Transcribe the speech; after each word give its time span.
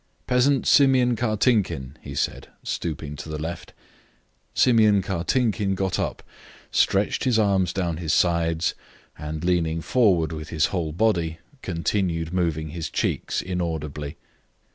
"Peasant 0.25 0.65
Simeon 0.65 1.15
Kartinkin," 1.15 1.95
he 2.01 2.15
said, 2.15 2.47
stooping 2.63 3.15
to 3.17 3.29
the 3.29 3.37
left. 3.37 3.71
Simeon 4.55 5.03
Kartinkin 5.03 5.75
got 5.75 5.99
up, 5.99 6.23
stretched 6.71 7.23
his 7.23 7.37
arms 7.37 7.71
down 7.71 7.97
his 7.97 8.11
sides, 8.11 8.73
and 9.15 9.43
leaning 9.45 9.79
forward 9.79 10.31
with 10.31 10.49
his 10.49 10.65
whole 10.73 10.91
body, 10.91 11.37
continued 11.61 12.33
moving 12.33 12.69
his 12.69 12.89
cheeks 12.89 13.43
inaudibly. 13.43 14.17